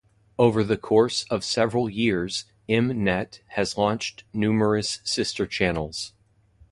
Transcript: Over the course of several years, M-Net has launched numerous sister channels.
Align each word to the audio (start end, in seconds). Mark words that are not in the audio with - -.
Over 0.39 0.63
the 0.63 0.77
course 0.77 1.25
of 1.29 1.43
several 1.43 1.87
years, 1.87 2.45
M-Net 2.67 3.41
has 3.49 3.77
launched 3.77 4.23
numerous 4.33 4.99
sister 5.03 5.45
channels. 5.45 6.13